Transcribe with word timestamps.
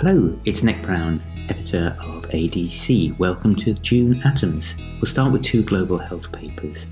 Hello, 0.00 0.38
it's 0.44 0.62
Nick 0.62 0.80
Brown, 0.82 1.20
editor 1.48 1.96
of 2.00 2.22
ADC. 2.28 3.18
Welcome 3.18 3.56
to 3.56 3.74
June 3.74 4.22
Atoms. 4.22 4.76
We'll 4.78 5.06
start 5.06 5.32
with 5.32 5.42
two 5.42 5.64
global 5.64 5.98
health 5.98 6.30
papers. 6.30 6.86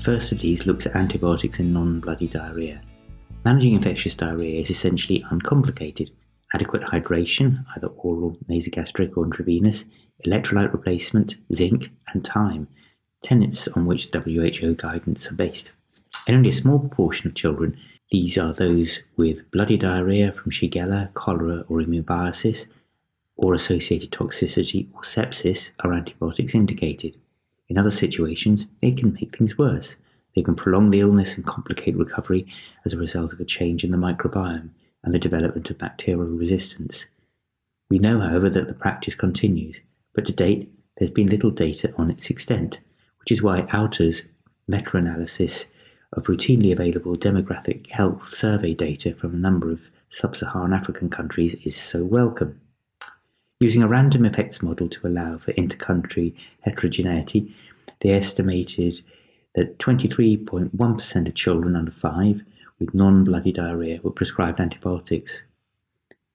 First 0.00 0.32
of 0.32 0.40
these 0.40 0.66
looks 0.66 0.84
at 0.84 0.96
antibiotics 0.96 1.60
in 1.60 1.72
non 1.72 2.00
bloody 2.00 2.26
diarrhea. 2.26 2.82
Managing 3.44 3.74
infectious 3.74 4.16
diarrhea 4.16 4.60
is 4.60 4.68
essentially 4.68 5.24
uncomplicated. 5.30 6.10
Adequate 6.52 6.82
hydration, 6.82 7.64
either 7.76 7.86
oral, 7.86 8.36
nasogastric, 8.48 9.16
or 9.16 9.26
intravenous, 9.26 9.84
electrolyte 10.26 10.72
replacement, 10.72 11.36
zinc, 11.54 11.92
and 12.12 12.24
time, 12.24 12.66
tenets 13.22 13.68
on 13.68 13.86
which 13.86 14.08
WHO 14.12 14.74
guidance 14.74 15.30
are 15.30 15.34
based. 15.34 15.70
In 16.26 16.34
only 16.34 16.48
a 16.50 16.52
small 16.52 16.80
proportion 16.80 17.28
of 17.28 17.36
children, 17.36 17.78
these 18.10 18.36
are 18.36 18.52
those 18.52 19.00
with 19.16 19.48
bloody 19.52 19.76
diarrhea 19.76 20.32
from 20.32 20.50
Shigella, 20.50 21.14
cholera, 21.14 21.64
or 21.68 21.78
amoebiasis, 21.78 22.66
or 23.36 23.54
associated 23.54 24.10
toxicity 24.10 24.88
or 24.92 25.02
sepsis 25.02 25.70
are 25.80 25.92
antibiotics 25.92 26.54
indicated. 26.54 27.16
In 27.68 27.78
other 27.78 27.92
situations, 27.92 28.66
they 28.82 28.90
can 28.90 29.12
make 29.14 29.36
things 29.36 29.56
worse. 29.56 29.94
They 30.34 30.42
can 30.42 30.56
prolong 30.56 30.90
the 30.90 31.00
illness 31.00 31.36
and 31.36 31.46
complicate 31.46 31.96
recovery 31.96 32.46
as 32.84 32.92
a 32.92 32.98
result 32.98 33.32
of 33.32 33.40
a 33.40 33.44
change 33.44 33.84
in 33.84 33.92
the 33.92 33.96
microbiome 33.96 34.70
and 35.04 35.14
the 35.14 35.18
development 35.18 35.70
of 35.70 35.78
bacterial 35.78 36.26
resistance. 36.26 37.06
We 37.88 37.98
know, 37.98 38.20
however, 38.20 38.50
that 38.50 38.66
the 38.66 38.74
practice 38.74 39.14
continues, 39.14 39.80
but 40.14 40.26
to 40.26 40.32
date 40.32 40.70
there's 40.98 41.10
been 41.10 41.28
little 41.28 41.50
data 41.50 41.94
on 41.96 42.10
its 42.10 42.28
extent, 42.28 42.80
which 43.20 43.32
is 43.32 43.42
why 43.42 43.66
OUTER's 43.72 44.22
meta 44.66 44.96
analysis 44.96 45.66
of 46.12 46.24
routinely 46.24 46.72
available 46.72 47.16
demographic 47.16 47.88
health 47.90 48.32
survey 48.34 48.74
data 48.74 49.14
from 49.14 49.34
a 49.34 49.38
number 49.38 49.70
of 49.70 49.80
sub 50.10 50.34
Saharan 50.34 50.72
African 50.72 51.08
countries 51.08 51.54
is 51.64 51.76
so 51.76 52.02
welcome. 52.02 52.60
Using 53.60 53.82
a 53.82 53.88
random 53.88 54.24
effects 54.24 54.62
model 54.62 54.88
to 54.88 55.06
allow 55.06 55.38
for 55.38 55.52
inter-country 55.52 56.34
heterogeneity, 56.62 57.54
they 58.00 58.10
estimated 58.10 59.02
that 59.54 59.78
23.1% 59.78 61.28
of 61.28 61.34
children 61.34 61.76
under 61.76 61.92
5 61.92 62.42
with 62.78 62.94
non-bloody 62.94 63.52
diarrhea 63.52 64.00
were 64.02 64.10
prescribed 64.10 64.58
antibiotics. 64.58 65.42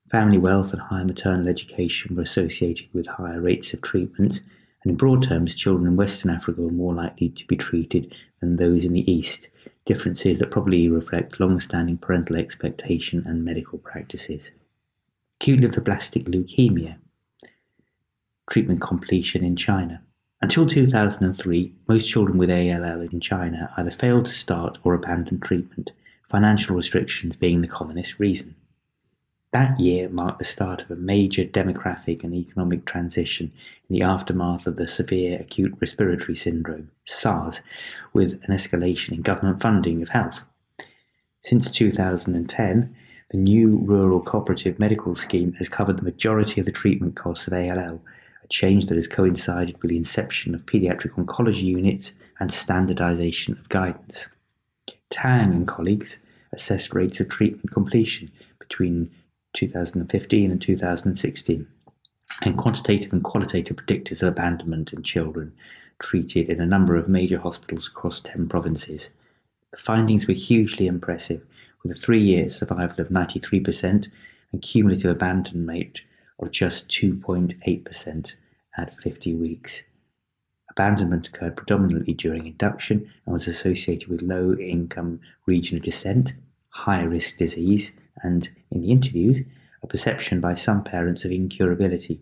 Family 0.10 0.38
wealth 0.38 0.72
and 0.72 0.82
higher 0.84 1.04
maternal 1.04 1.48
education 1.48 2.16
were 2.16 2.22
associated 2.22 2.88
with 2.94 3.08
higher 3.08 3.42
rates 3.42 3.74
of 3.74 3.82
treatment, 3.82 4.42
and 4.84 4.92
in 4.92 4.96
broad 4.96 5.24
terms, 5.24 5.56
children 5.56 5.88
in 5.88 5.96
Western 5.96 6.30
Africa 6.30 6.62
were 6.62 6.70
more 6.70 6.94
likely 6.94 7.30
to 7.30 7.46
be 7.48 7.56
treated 7.58 8.14
than 8.40 8.58
those 8.58 8.86
in 8.86 8.94
the 8.94 9.12
East, 9.12 9.48
differences 9.86 10.40
that 10.40 10.52
probably 10.52 10.90
reflect 10.90 11.40
long-standing 11.40 11.98
parental 11.98 12.36
expectation 12.36 13.24
and 13.26 13.46
medical 13.46 13.78
practices. 13.78 14.52
Acute 15.40 15.62
lymphoblastic 15.62 16.28
leukemia 16.28 16.98
treatment 18.50 18.82
completion 18.82 19.44
in 19.44 19.56
China. 19.56 20.02
Until 20.42 20.68
2003, 20.68 21.74
most 21.88 22.08
children 22.08 22.38
with 22.38 22.52
ALL 22.52 23.02
in 23.02 23.20
China 23.20 23.74
either 23.78 23.92
failed 23.92 24.26
to 24.26 24.32
start 24.32 24.78
or 24.84 24.94
abandoned 24.94 25.42
treatment, 25.42 25.92
financial 26.30 26.76
restrictions 26.76 27.36
being 27.36 27.62
the 27.62 27.68
commonest 27.68 28.20
reason. 28.20 28.56
That 29.56 29.80
year 29.80 30.10
marked 30.10 30.40
the 30.40 30.44
start 30.44 30.82
of 30.82 30.92
a 30.92 30.98
major 30.98 31.46
demographic 31.46 32.26
and 32.26 32.34
economic 32.34 32.84
transition 32.84 33.54
in 33.88 33.94
the 33.94 34.02
aftermath 34.02 34.68
of 34.68 34.76
the 34.76 34.86
severe 34.86 35.40
acute 35.40 35.78
respiratory 35.80 36.36
syndrome, 36.36 36.92
SARS, 37.06 37.62
with 38.12 38.34
an 38.44 38.54
escalation 38.54 39.14
in 39.14 39.22
government 39.22 39.62
funding 39.62 40.02
of 40.02 40.10
health. 40.10 40.44
Since 41.40 41.72
2010, 41.72 42.94
the 43.32 43.38
new 43.38 43.78
Rural 43.78 44.20
Cooperative 44.20 44.78
Medical 44.78 45.16
Scheme 45.16 45.54
has 45.54 45.70
covered 45.70 46.00
the 46.00 46.04
majority 46.04 46.60
of 46.60 46.66
the 46.66 46.74
treatment 46.74 47.16
costs 47.16 47.48
of 47.48 47.54
ALL 47.54 48.02
a 48.44 48.48
change 48.50 48.88
that 48.88 48.98
has 48.98 49.08
coincided 49.08 49.82
with 49.82 49.90
the 49.90 49.96
inception 49.96 50.54
of 50.54 50.66
paediatric 50.66 51.12
oncology 51.12 51.64
units 51.64 52.12
and 52.42 52.52
standardization 52.52 53.58
of 53.58 53.70
guidance. 53.70 54.28
Tang 55.10 55.54
and 55.54 55.66
colleagues 55.66 56.18
assessed 56.52 56.94
rates 56.94 57.22
of 57.22 57.30
treatment 57.30 57.72
completion 57.72 58.30
between 58.60 59.10
2015 59.56 60.52
and 60.52 60.62
2016 60.62 61.68
and 62.44 62.58
quantitative 62.58 63.14
and 63.14 63.24
qualitative 63.24 63.78
predictors 63.78 64.22
of 64.22 64.28
abandonment 64.28 64.94
in 64.94 65.02
children 65.04 65.54
treated 66.00 66.50
in 66.50 66.60
a 66.60 66.66
number 66.66 66.96
of 66.96 67.08
major 67.08 67.40
hospitals 67.40 67.88
across 67.88 68.20
10 68.22 68.48
provinces. 68.50 69.10
The 69.72 69.78
findings 69.78 70.28
were 70.28 70.34
hugely 70.34 70.88
impressive, 70.88 71.42
with 71.82 71.92
a 71.92 72.00
three 72.00 72.22
year 72.22 72.50
survival 72.50 73.00
of 73.00 73.10
93% 73.10 74.08
and 74.52 74.62
cumulative 74.62 75.12
abandonment 75.12 75.70
rate 75.70 76.02
of 76.40 76.52
just 76.52 76.88
2.8% 76.90 78.34
at 78.78 79.02
50 79.02 79.36
weeks. 79.36 79.82
Abandonment 80.70 81.30
occurred 81.30 81.56
predominantly 81.56 82.14
during 82.14 82.46
induction 82.46 83.10
and 83.26 83.34
was 83.34 83.48
associated 83.48 84.10
with 84.10 84.22
low 84.22 84.54
income 84.56 85.22
region 85.46 85.78
of 85.78 85.84
descent, 85.84 86.34
high 86.70 87.04
risk 87.04 87.38
disease, 87.38 87.94
and, 88.24 88.50
in 88.72 88.82
the 88.82 88.92
interviews, 88.92 89.40
a 89.84 89.88
perception 89.88 90.42
by 90.42 90.54
some 90.54 90.84
parents 90.84 91.26
of 91.26 91.32
incurability. 91.32 92.20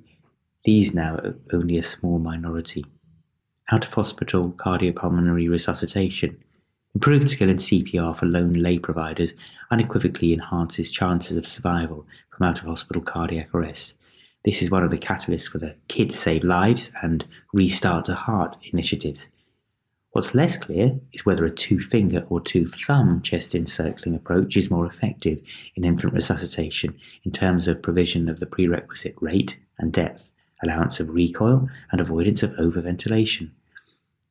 These 0.66 0.94
now 0.94 1.20
only 1.52 1.78
a 1.78 1.84
small 1.84 2.20
minority. 2.20 2.86
Out 3.72 3.86
of 3.86 3.94
hospital 3.94 4.52
cardiopulmonary 4.52 5.50
resuscitation. 5.50 6.38
Improved 6.96 7.30
skill 7.30 7.50
in 7.50 7.58
CPR 7.58 8.16
for 8.16 8.26
lone 8.26 8.54
lay 8.54 8.78
providers 8.78 9.34
unequivocally 9.72 10.31
enhances 10.34 10.92
chances 10.92 11.38
of 11.38 11.48
survival 11.48 12.06
from 12.30 12.48
out 12.48 12.60
of 12.60 12.66
hospital 12.66 13.02
cardiac 13.02 13.54
arrest. 13.54 13.94
This 14.46 14.62
is 14.62 14.70
one 14.70 14.84
of 14.84 14.92
the 14.92 14.98
catalysts 14.98 15.50
for 15.50 15.58
the 15.58 15.75
Kids 15.88 16.20
Save 16.20 16.44
Lives 16.44 16.92
and 17.02 17.25
Restart 17.54 18.10
a 18.10 18.16
Heart 18.16 18.58
initiatives. 18.72 19.28
What's 20.13 20.35
less 20.35 20.57
clear 20.57 21.00
is 21.12 21.25
whether 21.25 21.44
a 21.44 21.50
two 21.50 21.79
finger 21.79 22.24
or 22.29 22.40
two 22.40 22.68
thumb 22.68 23.24
chest 23.24 23.56
encircling 23.56 24.13
approach 24.13 24.56
is 24.56 24.69
more 24.69 24.85
effective 24.85 25.41
in 25.75 25.84
infant 25.84 26.13
resuscitation 26.13 26.96
in 27.24 27.31
terms 27.31 27.68
of 27.68 27.81
provision 27.81 28.29
of 28.29 28.40
the 28.40 28.46
prerequisite 28.46 29.16
rate 29.19 29.57
and 29.79 29.91
depth, 29.91 30.29
allowance 30.63 31.00
of 31.00 31.09
recoil, 31.09 31.68
and 31.91 32.00
avoidance 32.00 32.44
of 32.44 32.51
overventilation. 32.51 33.50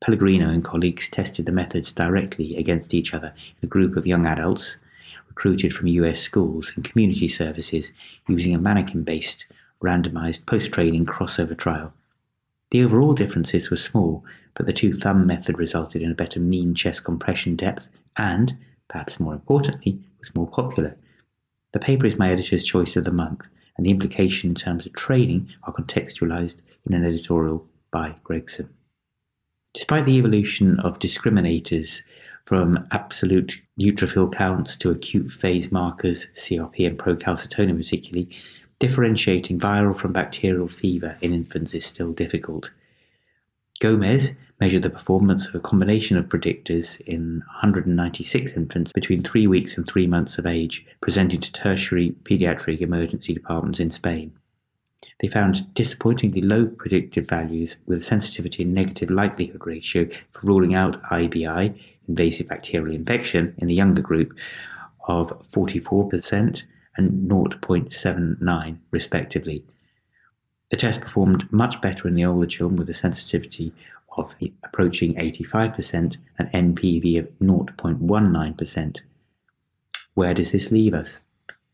Pellegrino 0.05 0.49
and 0.49 0.65
colleagues 0.65 1.09
tested 1.09 1.47
the 1.47 1.53
methods 1.53 1.93
directly 1.93 2.55
against 2.55 2.95
each 2.95 3.13
other 3.13 3.35
in 3.61 3.67
a 3.67 3.69
group 3.69 3.97
of 3.97 4.07
young 4.07 4.25
adults 4.25 4.77
recruited 5.27 5.75
from 5.75 5.89
US 5.89 6.21
schools 6.21 6.71
and 6.77 6.89
community 6.89 7.27
services 7.27 7.91
using 8.29 8.55
a 8.55 8.59
mannequin 8.59 9.03
based 9.03 9.47
randomized 9.83 10.47
post-training 10.47 11.07
crossover 11.07 11.59
trial. 11.59 11.93
The 12.73 12.83
overall 12.83 13.13
differences 13.13 13.71
were 13.71 13.77
small, 13.77 14.25
but 14.55 14.65
the 14.65 14.73
two 14.73 14.95
thumb 14.95 15.27
method 15.27 15.59
resulted 15.59 16.01
in 16.01 16.11
a 16.11 16.15
better 16.15 16.41
mean 16.41 16.75
chest 16.75 17.05
compression 17.05 17.55
depth 17.55 17.91
and, 18.17 18.57
perhaps 18.89 19.21
more 19.21 19.35
importantly, 19.35 20.01
was 20.21 20.35
more 20.35 20.49
popular. 20.49 20.97
The 21.75 21.79
paper 21.79 22.07
is 22.07 22.17
my 22.17 22.33
editor's 22.33 22.65
choice 22.65 22.97
of 22.97 23.05
the 23.05 23.13
month, 23.13 23.47
and 23.77 23.85
the 23.85 23.91
implication 23.91 24.49
in 24.49 24.55
terms 24.55 24.87
of 24.87 24.95
training 24.95 25.51
are 25.65 25.75
contextualized 25.75 26.61
in 26.87 26.95
an 26.95 27.05
editorial 27.05 27.67
by 27.91 28.15
Gregson. 28.25 28.71
Despite 29.75 30.07
the 30.07 30.17
evolution 30.17 30.81
of 30.81 30.99
discriminators 30.99 32.01
from 32.47 32.89
absolute 32.91 33.61
neutrophil 33.79 34.33
counts 34.33 34.79
to 34.79 34.91
acute 34.91 35.31
phase 35.31 35.71
markers, 35.71 36.27
CRP 36.35 36.87
and 36.87 36.99
procalcitonin 36.99 37.77
particularly, 37.77 38.31
Differentiating 38.83 39.61
viral 39.61 39.97
from 39.97 40.13
bacterial 40.13 40.67
fever 40.67 41.17
in 41.21 41.33
infants 41.33 41.73
is 41.73 41.87
still 41.87 42.11
difficult. 42.11 42.73
Gomez 43.79 44.33
measured 44.59 44.83
the 44.83 44.91
performance 44.91 45.47
of 45.47 45.55
a 45.55 45.61
combination 45.61 46.17
of 46.17 46.25
predictors 46.25 47.01
in 47.03 47.45
196 47.63 48.55
infants 48.55 48.93
between 48.93 49.23
three 49.23 49.47
weeks 49.47 49.77
and 49.77 49.87
three 49.87 50.09
months 50.09 50.37
of 50.37 50.47
age, 50.47 50.85
presenting 51.01 51.39
to 51.39 51.53
tertiary 51.53 52.17
pediatric 52.25 52.81
emergency 52.81 53.33
departments 53.33 53.79
in 53.79 53.93
Spain. 53.93 54.33
They 55.21 55.29
found 55.29 55.73
disappointingly 55.75 56.43
low 56.43 56.67
predictive 56.67 57.29
values 57.29 57.77
with 57.87 57.99
a 57.99 58.03
sensitivity 58.03 58.65
and 58.65 58.75
negative 58.75 59.11
likelihood 59.11 59.65
ratio 59.65 60.09
for 60.33 60.41
ruling 60.45 60.75
out 60.75 61.01
IBI, 61.05 61.73
invasive 62.09 62.49
bacterial 62.49 62.97
infection, 62.97 63.55
in 63.59 63.69
the 63.69 63.77
younger 63.77 64.03
group 64.03 64.35
of 65.07 65.41
44% 65.53 66.65
and 66.97 67.31
0.79 67.31 68.79
respectively. 68.91 69.65
The 70.71 70.77
test 70.77 71.01
performed 71.01 71.53
much 71.53 71.81
better 71.81 72.09
in 72.09 72.15
the 72.15 72.25
older 72.25 72.47
children 72.47 72.79
with 72.79 72.89
a 72.89 72.95
sensitivity 72.95 73.75
of 74.17 74.35
approaching 74.65 75.15
85% 75.15 76.17
and 76.39 76.77
NPV 76.77 77.19
of 77.19 77.39
0.19%. 77.41 79.01
Where 80.15 80.35
does 80.35 80.53
this 80.53 80.71
leave 80.71 80.95
us? 80.95 81.21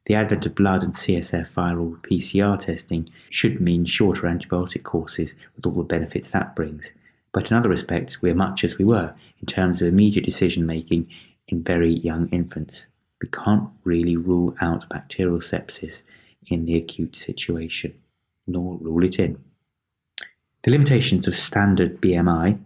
The 0.07 0.15
advent 0.15 0.47
of 0.47 0.55
blood 0.55 0.83
and 0.83 0.95
CSF 0.95 1.51
viral 1.53 2.01
PCR 2.03 2.59
testing 2.59 3.11
should 3.29 3.61
mean 3.61 3.85
shorter 3.85 4.23
antibiotic 4.23 4.83
courses 4.83 5.35
with 5.55 5.67
all 5.67 5.73
the 5.73 5.83
benefits 5.83 6.31
that 6.31 6.57
brings. 6.57 6.93
But 7.33 7.51
in 7.51 7.57
other 7.57 7.69
respects, 7.69 8.23
we 8.23 8.31
are 8.31 8.35
much 8.35 8.65
as 8.65 8.79
we 8.79 8.85
were 8.85 9.15
in 9.41 9.47
terms 9.47 9.83
of 9.83 9.89
immediate 9.89 10.25
decision 10.25 10.65
making 10.65 11.09
in 11.47 11.63
very 11.63 11.93
young 11.93 12.29
infants 12.31 12.87
we 13.23 13.29
can't 13.29 13.69
really 13.85 14.17
rule 14.17 14.55
out 14.61 14.89
bacterial 14.89 15.41
sepsis 15.41 16.03
in 16.47 16.65
the 16.65 16.77
acute 16.77 17.17
situation, 17.17 17.95
nor 18.47 18.77
rule 18.79 19.05
it 19.05 19.19
in. 19.19 19.39
The 20.65 20.71
limitations 20.71 21.27
of 21.29 21.37
standard 21.37 22.01
BMI 22.01 22.59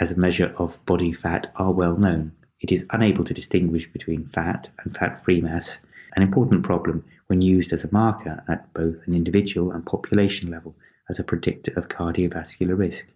as 0.00 0.12
a 0.12 0.16
measure 0.16 0.54
of 0.58 0.84
body 0.86 1.12
fat 1.12 1.52
are 1.56 1.72
well 1.72 1.96
known. 1.96 2.32
It 2.60 2.72
is 2.72 2.86
unable 2.90 3.24
to 3.24 3.34
distinguish 3.34 3.90
between 3.92 4.26
fat 4.26 4.70
and 4.82 4.96
fat 4.96 5.24
free 5.24 5.40
mass, 5.40 5.80
an 6.16 6.22
important 6.22 6.62
problem 6.62 7.04
when 7.26 7.42
used 7.42 7.72
as 7.72 7.84
a 7.84 7.92
marker 7.92 8.42
at 8.48 8.72
both 8.72 8.96
an 9.06 9.14
individual 9.14 9.72
and 9.72 9.84
population 9.84 10.50
level 10.50 10.74
as 11.08 11.18
a 11.18 11.24
predictor 11.24 11.72
of 11.76 11.88
cardiovascular 11.88 12.76
risk. 12.76 13.08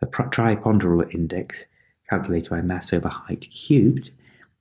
The 0.00 0.06
triponderal 0.06 1.12
index, 1.14 1.66
calculated 2.08 2.50
by 2.50 2.60
mass 2.62 2.92
over 2.92 3.08
height 3.08 3.46
cubed, 3.50 4.10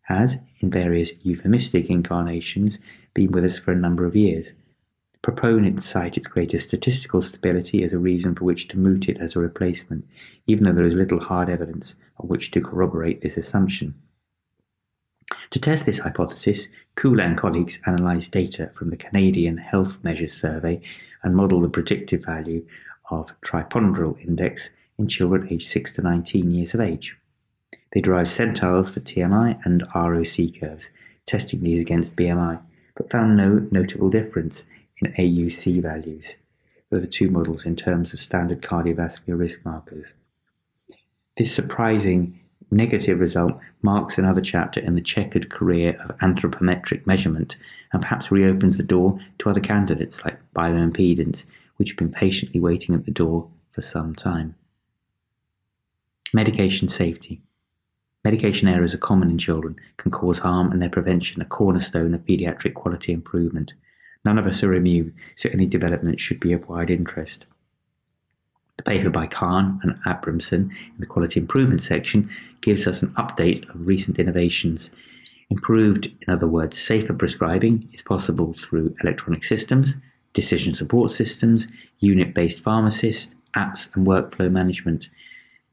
has, 0.04 0.40
in 0.60 0.70
various 0.70 1.12
euphemistic 1.22 1.90
incarnations, 1.90 2.80
been 3.14 3.32
with 3.32 3.46
us 3.46 3.60
for 3.60 3.72
a 3.72 3.76
number 3.76 4.06
of 4.06 4.16
years. 4.16 4.54
Proponents 5.22 5.86
cite 5.86 6.18
its 6.18 6.28
greater 6.28 6.58
statistical 6.58 7.22
stability 7.22 7.84
as 7.84 7.94
a 7.94 8.00
reason 8.00 8.34
for 8.34 8.46
which 8.46 8.68
to 8.70 8.80
moot 8.80 9.08
it 9.08 9.18
as 9.20 9.36
a 9.36 9.40
replacement, 9.40 10.06
even 10.48 10.64
though 10.64 10.74
there 10.74 10.86
is 10.86 10.96
little 10.96 11.20
hard 11.20 11.50
evidence 11.50 11.96
on 12.18 12.28
which 12.28 12.50
to 12.52 12.62
corroborate 12.62 13.22
this 13.22 13.38
assumption. 13.38 13.94
To 15.52 15.60
test 15.60 15.86
this 15.86 16.00
hypothesis, 16.00 16.68
Kuhle 16.96 17.22
and 17.22 17.38
colleagues 17.38 17.80
analysed 17.86 18.32
data 18.32 18.72
from 18.74 18.90
the 18.90 18.98
Canadian 18.98 19.58
Health 19.58 20.04
Measures 20.04 20.34
Survey 20.34 20.82
and 21.24 21.36
modelled 21.36 21.64
the 21.64 21.70
predictive 21.70 22.26
value 22.26 22.66
of 23.10 23.40
triponderal 23.42 24.20
index 24.20 24.72
in 24.98 25.08
children 25.08 25.48
aged 25.50 25.70
6 25.70 25.92
to 25.94 26.02
19 26.02 26.52
years 26.52 26.74
of 26.74 26.82
age. 26.82 27.18
They 27.94 28.02
derived 28.02 28.30
centiles 28.30 28.92
for 28.92 29.02
TMI 29.02 29.60
and 29.66 29.84
ROC 29.94 30.60
curves, 30.60 30.90
testing 31.26 31.62
these 31.62 31.82
against 31.82 32.16
BMI, 32.16 32.62
but 32.96 33.12
found 33.12 33.36
no 33.36 33.68
notable 33.72 34.10
difference 34.10 34.66
in 35.00 35.14
AUC 35.14 35.82
values 35.82 36.36
for 36.90 37.00
the 37.00 37.08
two 37.08 37.30
models 37.30 37.66
in 37.66 37.76
terms 37.76 38.14
of 38.14 38.20
standard 38.20 38.62
cardiovascular 38.62 39.38
risk 39.38 39.66
markers. 39.66 40.12
This 41.38 41.54
surprising 41.54 42.40
negative 42.70 43.20
result 43.20 43.54
marks 43.82 44.18
another 44.18 44.42
chapter 44.42 44.80
in 44.80 44.96
the 44.96 45.02
checkered 45.02 45.50
career 45.50 45.98
of 46.02 46.18
anthropometric 46.20 47.06
measurement 47.06 47.58
and 47.92 48.02
perhaps 48.02 48.32
reopens 48.32 48.78
the 48.78 48.84
door 48.84 49.20
to 49.38 49.50
other 49.50 49.60
candidates 49.60 50.24
like 50.24 50.40
bioimpedance, 50.56 51.46
which 51.78 51.90
have 51.90 51.98
been 51.98 52.12
patiently 52.12 52.60
waiting 52.60 52.96
at 52.96 53.06
the 53.06 53.12
door 53.12 53.50
for 53.70 53.82
some 53.82 54.16
time. 54.16 54.56
Medication 56.34 56.88
safety. 56.88 57.42
Medication 58.24 58.68
errors 58.68 58.94
are 58.94 59.00
common 59.00 59.32
in 59.32 59.38
children, 59.38 59.76
can 59.98 60.12
cause 60.12 60.40
harm, 60.40 60.72
and 60.72 60.82
their 60.82 60.90
prevention 60.90 61.42
a 61.42 61.46
cornerstone 61.46 62.14
of 62.14 62.26
paediatric 62.26 62.76
quality 62.76 63.12
improvement. 63.12 63.74
None 64.24 64.38
of 64.38 64.46
us 64.46 64.64
are 64.64 64.74
immune, 64.74 65.14
so 65.36 65.50
any 65.50 65.66
development 65.66 66.20
should 66.20 66.40
be 66.40 66.54
of 66.54 66.68
wide 66.70 66.92
interest. 66.92 67.46
The 68.78 68.84
paper 68.84 69.10
by 69.10 69.28
Khan 69.28 69.80
and 69.84 69.96
Abramson 70.06 70.70
in 70.72 71.00
the 71.00 71.06
quality 71.06 71.40
improvement 71.40 71.82
section 71.82 72.30
gives 72.62 72.88
us 72.88 73.02
an 73.02 73.10
update 73.16 73.68
of 73.70 73.88
recent 73.88 74.20
innovations. 74.20 74.92
Improved, 75.50 76.08
in 76.28 76.34
other 76.34 76.48
words, 76.48 76.80
safer 76.80 77.14
prescribing 77.14 77.90
is 77.92 78.02
possible 78.02 78.54
through 78.54 78.96
electronic 79.04 79.44
systems, 79.44 79.98
decision 80.34 80.74
support 80.74 81.12
systems, 81.12 81.68
unit 82.00 82.34
based 82.34 82.64
pharmacists, 82.64 83.34
apps, 83.56 83.94
and 83.96 84.08
workflow 84.08 84.50
management. 84.52 85.10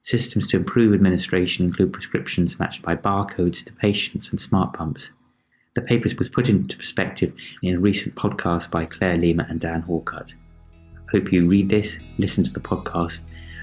Systems 0.02 0.46
to 0.48 0.56
improve 0.56 0.94
administration 0.94 1.66
include 1.66 1.92
prescriptions 1.92 2.58
matched 2.58 2.82
by 2.82 2.96
barcodes 2.96 3.64
to 3.64 3.72
patients 3.72 4.30
and 4.30 4.40
smart 4.40 4.72
pumps. 4.72 5.10
The 5.74 5.82
paper 5.82 6.08
was 6.18 6.28
put 6.28 6.48
into 6.48 6.76
perspective 6.76 7.32
in 7.62 7.76
a 7.76 7.80
recent 7.80 8.14
podcast 8.14 8.70
by 8.70 8.86
Claire 8.86 9.16
Lemer 9.16 9.48
and 9.50 9.60
Dan 9.60 9.82
Hawcutt. 9.82 10.34
Hope 11.12 11.32
you 11.32 11.46
read 11.46 11.68
this, 11.68 11.98
listen 12.18 12.44
to 12.44 12.52
the 12.52 12.60
podcast, 12.60 13.22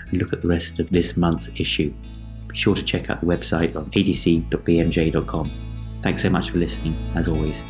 and 0.10 0.20
look 0.20 0.34
at 0.34 0.42
the 0.42 0.48
rest 0.48 0.80
of 0.80 0.90
this 0.90 1.18
month's 1.18 1.50
issue. 1.58 1.94
Be 2.48 2.56
sure 2.56 2.76
to 2.76 2.84
check 2.84 3.10
out 3.10 3.22
the 3.22 3.28
website 3.28 3.76
on 3.76 3.90
adc.bmj.com. 3.92 5.52
Thanks 6.02 6.22
so 6.22 6.30
much 6.30 6.52
for 6.52 6.58
listening, 6.58 6.96
as 7.16 7.28
always. 7.28 7.64